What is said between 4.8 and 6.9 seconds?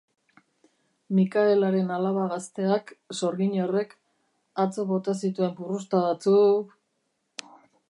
bota zituen purrusta batzuk...